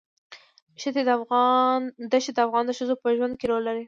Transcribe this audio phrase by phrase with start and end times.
[0.81, 3.79] ښتې د افغان ښځو په ژوند کې رول لري.